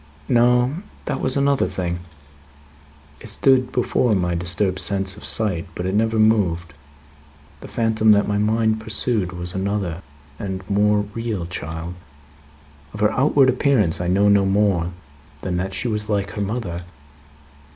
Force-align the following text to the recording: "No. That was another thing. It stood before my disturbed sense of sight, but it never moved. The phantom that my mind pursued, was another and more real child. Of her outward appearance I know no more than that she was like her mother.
"No. 0.27 0.77
That 1.05 1.21
was 1.21 1.37
another 1.37 1.67
thing. 1.67 1.99
It 3.19 3.29
stood 3.29 3.71
before 3.71 4.15
my 4.15 4.33
disturbed 4.33 4.79
sense 4.79 5.15
of 5.15 5.23
sight, 5.23 5.67
but 5.75 5.85
it 5.85 5.93
never 5.93 6.17
moved. 6.17 6.73
The 7.59 7.67
phantom 7.67 8.11
that 8.13 8.27
my 8.27 8.39
mind 8.39 8.79
pursued, 8.79 9.31
was 9.31 9.53
another 9.53 10.01
and 10.39 10.67
more 10.67 11.01
real 11.13 11.45
child. 11.45 11.93
Of 12.95 13.01
her 13.01 13.11
outward 13.11 13.47
appearance 13.47 14.01
I 14.01 14.07
know 14.07 14.27
no 14.27 14.43
more 14.43 14.89
than 15.41 15.57
that 15.57 15.71
she 15.75 15.87
was 15.87 16.09
like 16.09 16.31
her 16.31 16.41
mother. 16.41 16.83